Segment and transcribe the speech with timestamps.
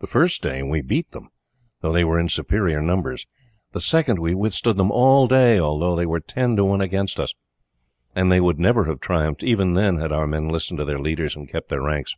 [0.00, 1.28] The first day we beat them,
[1.82, 3.26] though they were in superior numbers,
[3.72, 7.34] the second we withstood them all day, although they were ten to one against us,
[8.16, 11.36] and they would never have triumphed even then had our men listened to their leaders
[11.36, 12.14] and kept their ranks.